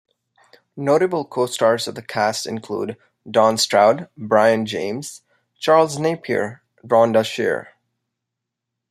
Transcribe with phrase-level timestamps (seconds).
[0.77, 2.97] Notable co-stars of the cast include:
[3.29, 5.21] Don Stroud, Brion James,
[5.59, 7.75] Charles Napier, Rhonda Shear.